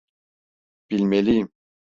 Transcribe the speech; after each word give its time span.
Bilmeliyim. 0.89 1.49